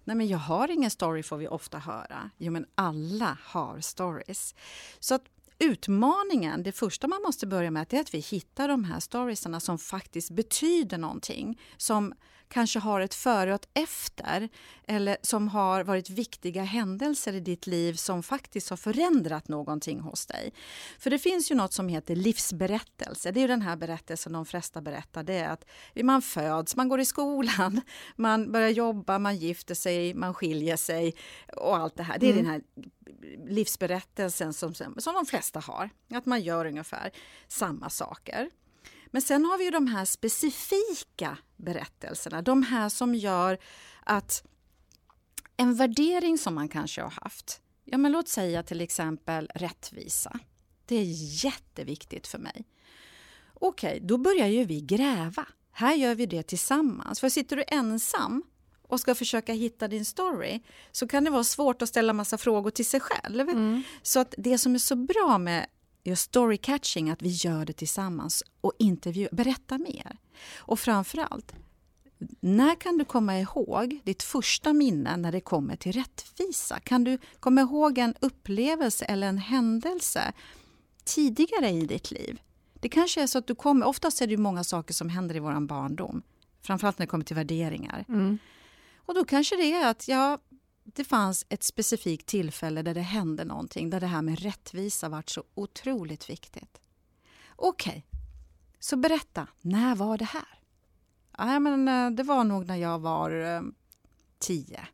Nej 0.03 0.15
men 0.15 0.27
jag 0.27 0.37
har 0.37 0.71
ingen 0.71 0.91
story 0.91 1.23
får 1.23 1.37
vi 1.37 1.47
ofta 1.47 1.77
höra. 1.77 2.29
Jo 2.37 2.51
men 2.51 2.65
alla 2.75 3.37
har 3.41 3.79
stories. 3.81 4.55
Så 4.99 5.15
att 5.15 5.23
utmaningen, 5.59 6.63
det 6.63 6.71
första 6.71 7.07
man 7.07 7.21
måste 7.21 7.47
börja 7.47 7.71
med, 7.71 7.93
är 7.93 7.99
att 7.99 8.13
vi 8.13 8.19
hittar 8.19 8.67
de 8.67 8.83
här 8.83 8.99
storiesarna 8.99 9.59
som 9.59 9.77
faktiskt 9.77 10.31
betyder 10.31 10.97
någonting. 10.97 11.61
Som 11.77 12.13
kanske 12.47 12.79
har 12.79 13.01
ett 13.01 13.13
före 13.13 13.53
och 13.53 13.55
ett 13.55 13.69
efter 13.73 14.49
eller 14.87 15.17
som 15.21 15.47
har 15.47 15.83
varit 15.83 16.09
viktiga 16.09 16.63
händelser 16.63 17.33
i 17.33 17.39
ditt 17.39 17.67
liv 17.67 17.93
som 17.93 18.23
faktiskt 18.23 18.69
har 18.69 18.77
förändrat 18.77 19.47
någonting 19.47 19.99
hos 19.99 20.25
dig. 20.25 20.53
För 20.99 21.09
det 21.09 21.19
finns 21.19 21.51
ju 21.51 21.55
något 21.55 21.73
som 21.73 21.87
heter 21.87 22.15
livsberättelse. 22.15 23.31
Det 23.31 23.39
är 23.39 23.41
ju 23.41 23.47
den 23.47 23.61
här 23.61 23.75
berättelsen 23.75 24.33
de 24.33 24.45
flesta 24.45 24.81
berättar. 24.81 25.23
Det 25.23 25.33
är 25.33 25.49
att 25.49 25.65
man 26.03 26.21
föds, 26.21 26.75
man 26.75 26.89
går 26.89 26.99
i 26.99 27.05
skolan, 27.05 27.81
man 28.15 28.51
börjar 28.51 28.69
jobba, 28.69 29.19
man 29.19 29.37
gifter 29.37 29.75
sig, 29.75 30.13
man 30.13 30.33
skiljer 30.33 30.77
sig 30.77 31.15
och 31.57 31.77
allt 31.77 31.95
det 31.97 32.03
här. 32.03 32.19
Det 32.19 32.27
är 32.27 32.31
Mm. 32.31 32.43
den 32.43 32.51
här 32.51 32.61
livsberättelsen 33.47 34.53
som, 34.53 34.73
som 34.73 34.93
de 34.97 35.25
flesta 35.25 35.59
har. 35.59 35.89
Att 36.09 36.25
man 36.25 36.41
gör 36.41 36.65
ungefär 36.65 37.11
samma 37.47 37.89
saker. 37.89 38.49
Men 39.07 39.21
sen 39.21 39.45
har 39.45 39.57
vi 39.57 39.63
ju 39.63 39.71
de 39.71 39.87
här 39.87 40.05
specifika 40.05 41.37
berättelserna. 41.57 42.41
De 42.41 42.63
här 42.63 42.89
som 42.89 43.15
gör 43.15 43.57
att 44.03 44.43
en 45.57 45.75
värdering 45.75 46.37
som 46.37 46.55
man 46.55 46.69
kanske 46.69 47.01
har 47.01 47.11
haft. 47.11 47.61
Ja, 47.85 47.97
men 47.97 48.11
låt 48.11 48.27
säga 48.27 48.63
till 48.63 48.81
exempel 48.81 49.51
rättvisa. 49.55 50.39
Det 50.85 50.95
är 50.95 51.05
jätteviktigt 51.45 52.27
för 52.27 52.37
mig. 52.37 52.65
Okej, 53.53 53.99
då 54.03 54.17
börjar 54.17 54.47
ju 54.47 54.65
vi 54.65 54.81
gräva. 54.81 55.47
Här 55.71 55.95
gör 55.95 56.15
vi 56.15 56.25
det 56.25 56.43
tillsammans. 56.43 57.19
För 57.19 57.29
sitter 57.29 57.55
du 57.55 57.63
ensam 57.67 58.43
och 58.87 58.99
ska 58.99 59.15
försöka 59.15 59.53
hitta 59.53 59.87
din 59.87 60.05
story 60.05 60.59
så 60.91 61.07
kan 61.07 61.23
det 61.23 61.29
vara 61.29 61.43
svårt 61.43 61.81
att 61.81 61.89
ställa 61.89 62.13
massa 62.13 62.37
frågor 62.37 62.71
till 62.71 62.85
sig 62.85 62.99
själv. 62.99 63.49
Mm. 63.49 63.83
Så 64.01 64.19
att 64.19 64.35
det 64.37 64.57
som 64.57 64.75
är 64.75 64.79
så 64.79 64.95
bra 64.95 65.37
med 65.37 65.65
just 66.03 66.23
story 66.23 66.57
catching, 66.57 67.09
att 67.09 67.21
vi 67.21 67.29
gör 67.29 67.65
det 67.65 67.73
tillsammans 67.73 68.43
och 68.61 68.73
intervju, 68.79 69.27
berätta 69.31 69.77
mer. 69.77 70.17
Och 70.55 70.79
framförallt, 70.79 71.53
när 72.39 72.75
kan 72.75 72.97
du 72.97 73.05
komma 73.05 73.39
ihåg 73.39 73.99
ditt 74.03 74.23
första 74.23 74.73
minne 74.73 75.17
när 75.17 75.31
det 75.31 75.41
kommer 75.41 75.75
till 75.75 75.91
rättvisa? 75.91 76.79
Kan 76.79 77.03
du 77.03 77.17
komma 77.39 77.61
ihåg 77.61 77.97
en 77.97 78.15
upplevelse 78.19 79.05
eller 79.05 79.27
en 79.27 79.37
händelse 79.37 80.33
tidigare 81.03 81.69
i 81.69 81.85
ditt 81.85 82.11
liv? 82.11 82.41
Det 82.73 82.89
kanske 82.89 83.21
är 83.21 83.27
så 83.27 83.37
att 83.37 83.47
du 83.47 83.55
kommer, 83.55 83.85
oftast 83.85 84.21
är 84.21 84.27
det 84.27 84.37
många 84.37 84.63
saker 84.63 84.93
som 84.93 85.09
händer 85.09 85.35
i 85.35 85.39
våran 85.39 85.67
barndom, 85.67 86.21
framförallt 86.61 86.99
när 86.99 87.05
det 87.05 87.09
kommer 87.09 87.25
till 87.25 87.35
värderingar. 87.35 88.05
Mm. 88.07 88.37
Och 89.05 89.13
då 89.13 89.25
kanske 89.25 89.55
det 89.55 89.73
är 89.73 89.89
att 89.89 90.07
ja, 90.07 90.39
det 90.83 91.03
fanns 91.03 91.45
ett 91.49 91.63
specifikt 91.63 92.25
tillfälle 92.25 92.81
där 92.81 92.93
det 92.93 93.01
hände 93.01 93.45
någonting, 93.45 93.89
där 93.89 93.99
det 93.99 94.07
här 94.07 94.21
med 94.21 94.39
rättvisa 94.39 95.09
vart 95.09 95.29
så 95.29 95.43
otroligt 95.53 96.29
viktigt. 96.29 96.81
Okej, 97.55 98.05
så 98.79 98.97
berätta, 98.97 99.47
när 99.61 99.95
var 99.95 100.17
det 100.17 100.25
här? 100.25 100.59
Ja, 101.37 101.59
men, 101.59 102.15
det 102.15 102.23
var 102.23 102.43
nog 102.43 102.65
när 102.65 102.75
jag 102.75 102.99
var 102.99 103.31
eh, 103.31 103.61
tio. 104.39 104.87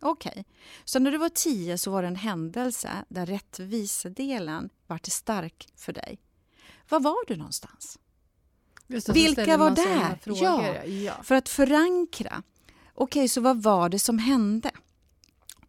Okej, 0.00 0.44
så 0.84 0.98
när 0.98 1.10
du 1.10 1.18
var 1.18 1.28
tio 1.28 1.78
så 1.78 1.90
var 1.90 2.02
det 2.02 2.08
en 2.08 2.16
händelse 2.16 2.90
där 3.08 3.26
rättvisedelen 3.26 4.70
vart 4.86 5.06
stark 5.06 5.68
för 5.76 5.92
dig. 5.92 6.18
Var 6.88 7.00
var 7.00 7.26
du 7.26 7.36
någonstans? 7.36 7.98
Vilka 8.86 9.56
var 9.56 9.70
där? 9.70 10.18
Ja. 10.24 10.84
ja. 10.84 11.14
För 11.22 11.34
att 11.34 11.48
förankra. 11.48 12.42
Okej, 13.02 13.28
så 13.28 13.40
vad 13.40 13.62
var 13.62 13.88
det 13.88 13.98
som 13.98 14.18
hände? 14.18 14.70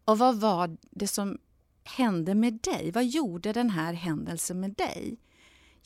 Och 0.04 0.18
vad 0.18 0.40
var 0.40 0.76
det 0.90 1.06
som 1.06 1.38
hände 1.84 2.34
med 2.34 2.54
dig? 2.54 2.90
Vad 2.90 3.04
gjorde 3.04 3.52
den 3.52 3.70
här 3.70 3.92
händelsen 3.92 4.60
med 4.60 4.70
dig? 4.70 5.16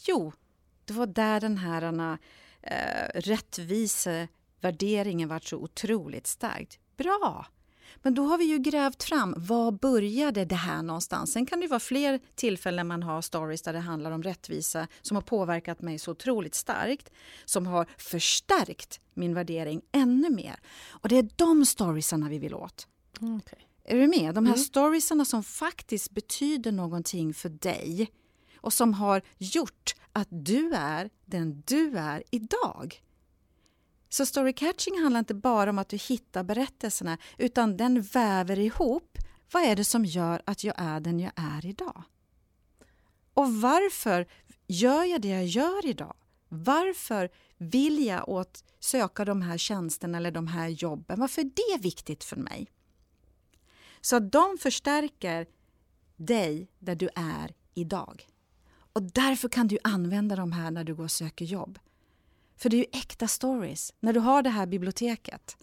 Jo, 0.06 0.32
det 0.84 0.92
var 0.92 1.06
där 1.06 1.40
den 1.40 1.58
här 1.58 2.18
eh, 2.62 3.08
rättvisevärderingen 3.14 5.28
var 5.28 5.38
så 5.38 5.56
otroligt 5.56 6.26
starkt. 6.26 6.78
Bra! 6.96 7.46
Men 8.02 8.14
då 8.14 8.24
har 8.24 8.38
vi 8.38 8.44
ju 8.44 8.58
grävt 8.58 9.02
fram, 9.02 9.34
var 9.36 9.72
började 9.72 10.44
det 10.44 10.54
här 10.54 10.82
någonstans? 10.82 11.32
Sen 11.32 11.46
kan 11.46 11.60
det 11.60 11.66
vara 11.66 11.80
fler 11.80 12.20
tillfällen 12.34 12.86
man 12.86 13.02
har 13.02 13.22
stories 13.22 13.62
där 13.62 13.72
det 13.72 13.78
handlar 13.78 14.10
om 14.10 14.22
rättvisa 14.22 14.88
som 15.02 15.14
har 15.14 15.22
påverkat 15.22 15.80
mig 15.82 15.98
så 15.98 16.10
otroligt 16.10 16.54
starkt, 16.54 17.10
som 17.44 17.66
har 17.66 17.86
förstärkt 17.98 19.00
min 19.14 19.34
värdering 19.34 19.82
ännu 19.92 20.30
mer. 20.30 20.60
Och 20.88 21.08
det 21.08 21.18
är 21.18 21.28
de 21.36 21.66
storiesarna 21.66 22.28
vi 22.28 22.38
vill 22.38 22.54
åt. 22.54 22.86
Mm, 23.20 23.36
okej. 23.36 23.58
Är 23.84 23.96
du 23.96 24.06
med? 24.06 24.34
De 24.34 24.46
här 24.46 24.54
Mm. 24.54 24.64
storiesarna 24.64 25.24
som 25.24 25.42
faktiskt 25.42 26.10
betyder 26.10 26.72
någonting 26.72 27.34
för 27.34 27.48
dig 27.48 28.10
och 28.56 28.72
som 28.72 28.94
har 28.94 29.22
gjort 29.38 29.94
att 30.12 30.28
du 30.30 30.72
är 30.74 31.10
den 31.24 31.62
du 31.66 31.98
är 31.98 32.22
idag. 32.30 33.02
Så 34.08 34.26
story 34.26 34.52
catching 34.52 35.02
handlar 35.02 35.18
inte 35.18 35.34
bara 35.34 35.70
om 35.70 35.78
att 35.78 35.88
du 35.88 35.96
hittar 35.96 36.44
berättelserna 36.44 37.18
utan 37.38 37.76
den 37.76 38.02
väver 38.02 38.58
ihop 38.58 39.18
vad 39.52 39.62
är 39.62 39.76
det 39.76 39.84
som 39.84 40.04
gör 40.04 40.42
att 40.44 40.64
jag 40.64 40.74
är 40.78 41.00
den 41.00 41.20
jag 41.20 41.32
är 41.36 41.66
idag. 41.66 42.02
Och 43.34 43.54
varför 43.54 44.26
gör 44.66 45.04
jag 45.04 45.20
det 45.20 45.28
jag 45.28 45.46
gör 45.46 45.86
idag? 45.86 46.14
Varför 46.48 47.30
vill 47.56 48.06
jag 48.06 48.28
åt 48.28 48.64
söka 48.80 49.24
de 49.24 49.42
här 49.42 49.58
tjänsterna 49.58 50.18
eller 50.18 50.30
de 50.30 50.46
här 50.46 50.68
jobben? 50.68 51.20
Varför 51.20 51.42
är 51.42 51.50
det 51.54 51.82
viktigt 51.82 52.24
för 52.24 52.36
mig? 52.36 52.66
Så 54.00 54.16
att 54.16 54.32
de 54.32 54.58
förstärker 54.60 55.46
dig 56.16 56.68
där 56.78 56.94
du 56.94 57.08
är 57.14 57.54
idag. 57.74 58.26
Och 58.92 59.02
därför 59.02 59.48
kan 59.48 59.68
du 59.68 59.78
använda 59.84 60.36
de 60.36 60.52
här 60.52 60.70
när 60.70 60.84
du 60.84 60.94
går 60.94 61.04
och 61.04 61.10
söker 61.10 61.44
jobb. 61.44 61.78
För 62.56 62.70
det 62.70 62.76
är 62.76 62.78
ju 62.78 62.86
äkta 62.92 63.28
stories. 63.28 63.92
När 64.00 64.12
du 64.12 64.20
har 64.20 64.42
det 64.42 64.50
här 64.50 64.66
biblioteket 64.66 65.56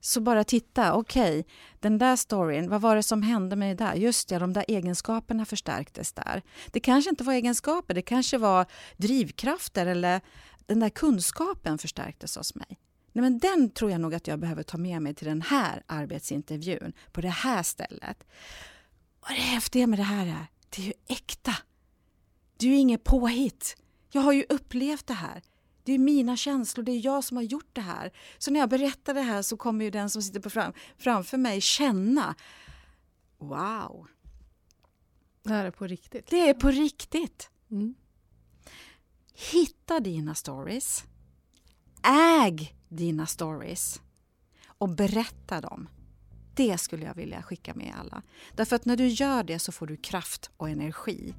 så 0.00 0.20
bara 0.20 0.44
titta, 0.44 0.94
okej, 0.94 1.40
okay, 1.40 1.52
den 1.80 1.98
där 1.98 2.16
storyn, 2.16 2.68
vad 2.70 2.80
var 2.80 2.96
det 2.96 3.02
som 3.02 3.22
hände 3.22 3.56
mig 3.56 3.74
där? 3.74 3.94
Just 3.94 4.28
det, 4.28 4.38
de 4.38 4.52
där 4.52 4.64
egenskaperna 4.68 5.44
förstärktes 5.44 6.12
där. 6.12 6.42
Det 6.72 6.80
kanske 6.80 7.10
inte 7.10 7.24
var 7.24 7.32
egenskaper, 7.32 7.94
det 7.94 8.02
kanske 8.02 8.38
var 8.38 8.66
drivkrafter 8.96 9.86
eller 9.86 10.20
den 10.66 10.80
där 10.80 10.88
kunskapen 10.88 11.78
förstärktes 11.78 12.36
hos 12.36 12.54
mig. 12.54 12.78
Nej, 13.12 13.22
men 13.22 13.38
den 13.38 13.70
tror 13.70 13.90
jag 13.90 14.00
nog 14.00 14.14
att 14.14 14.26
jag 14.26 14.38
behöver 14.38 14.62
ta 14.62 14.78
med 14.78 15.02
mig 15.02 15.14
till 15.14 15.26
den 15.26 15.42
här 15.42 15.82
arbetsintervjun 15.86 16.92
på 17.12 17.20
det 17.20 17.28
här 17.28 17.62
stället. 17.62 18.24
Och 19.20 19.28
det 19.28 19.34
häftiga 19.34 19.86
med 19.86 19.98
det 19.98 20.02
här 20.02 20.26
är, 20.26 20.46
det 20.68 20.82
är 20.82 20.86
ju 20.86 20.92
äkta. 21.08 21.54
Det 22.56 22.66
är 22.66 22.70
ju 22.70 22.76
inget 22.76 23.04
påhitt. 23.04 23.76
Jag 24.10 24.22
har 24.22 24.32
ju 24.32 24.44
upplevt 24.48 25.06
det 25.06 25.14
här. 25.14 25.42
Det 25.86 25.92
är 25.92 25.98
mina 25.98 26.36
känslor, 26.36 26.84
det 26.84 26.92
är 26.92 27.04
jag 27.04 27.24
som 27.24 27.36
har 27.36 27.44
gjort 27.44 27.70
det 27.72 27.80
här. 27.80 28.12
Så 28.38 28.50
när 28.50 28.60
jag 28.60 28.68
berättar 28.68 29.14
det 29.14 29.20
här 29.20 29.42
så 29.42 29.56
kommer 29.56 29.84
ju 29.84 29.90
den 29.90 30.10
som 30.10 30.22
sitter 30.22 30.50
fram, 30.50 30.72
framför 30.98 31.36
mig 31.36 31.60
känna 31.60 32.34
Wow! 33.38 34.06
Det 35.42 35.50
här 35.50 35.64
är 35.64 35.70
på 35.70 35.86
riktigt. 35.86 36.26
Det 36.26 36.48
är 36.48 36.54
på 36.54 36.70
riktigt. 36.70 37.50
Mm. 37.70 37.94
Hitta 39.52 40.00
dina 40.00 40.34
stories. 40.34 41.04
Äg 42.42 42.74
dina 42.88 43.26
stories. 43.26 44.00
Och 44.66 44.88
berätta 44.88 45.60
dem. 45.60 45.88
Det 46.54 46.78
skulle 46.78 47.04
jag 47.06 47.14
vilja 47.14 47.42
skicka 47.42 47.74
med 47.74 47.94
alla. 48.00 48.22
Därför 48.54 48.76
att 48.76 48.84
när 48.84 48.96
du 48.96 49.08
gör 49.08 49.42
det 49.42 49.58
så 49.58 49.72
får 49.72 49.86
du 49.86 49.96
kraft 49.96 50.50
och 50.56 50.70
energi. 50.70 51.34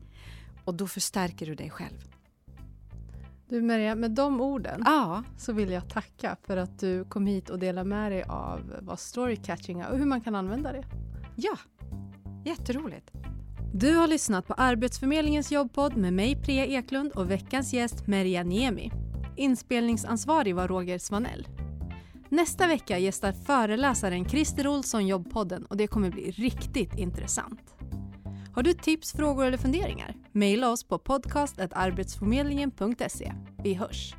Och 0.65 0.73
då 0.75 0.87
förstärker 0.87 1.45
du 1.45 1.55
dig 1.55 1.69
själv. 1.69 2.16
Du 3.49 3.61
Maria, 3.61 3.95
med 3.95 4.11
de 4.11 4.41
orden 4.41 4.81
ja. 4.85 5.23
så 5.37 5.53
vill 5.53 5.71
jag 5.71 5.89
tacka 5.89 6.37
för 6.43 6.57
att 6.57 6.79
du 6.79 7.05
kom 7.05 7.27
hit 7.27 7.49
och 7.49 7.59
delade 7.59 7.89
med 7.89 8.11
dig 8.11 8.23
av 8.23 8.75
vad 8.81 8.99
storycatching 8.99 9.79
är 9.79 9.91
och 9.91 9.97
hur 9.97 10.05
man 10.05 10.21
kan 10.21 10.35
använda 10.35 10.71
det. 10.71 10.83
Ja, 11.35 11.57
jätteroligt. 12.45 13.11
Du 13.73 13.95
har 13.95 14.07
lyssnat 14.07 14.47
på 14.47 14.53
Arbetsförmedlingens 14.53 15.51
jobbpodd 15.51 15.97
med 15.97 16.13
mig 16.13 16.41
Priya 16.41 16.65
Eklund 16.65 17.11
och 17.11 17.31
veckans 17.31 17.73
gäst 17.73 18.07
Merja 18.07 18.43
Niemi. 18.43 18.91
Inspelningsansvarig 19.35 20.55
var 20.55 20.67
Roger 20.67 20.97
Svanell. 20.99 21.47
Nästa 22.29 22.67
vecka 22.67 22.97
gästar 22.97 23.31
föreläsaren 23.31 24.29
Christer 24.29 24.67
Olsson 24.67 25.07
jobbpodden 25.07 25.65
och 25.65 25.77
det 25.77 25.87
kommer 25.87 26.09
bli 26.09 26.31
riktigt 26.31 26.97
intressant. 26.97 27.76
Har 28.57 28.63
du 28.63 28.73
tips, 28.73 29.13
frågor 29.13 29.45
eller 29.45 29.57
funderingar? 29.57 30.15
Maila 30.31 30.69
oss 30.69 30.83
på 30.83 30.99
podcastetarbetsförmedlingen.se. 30.99 33.33
Vi 33.63 33.73
hörs! 33.73 34.15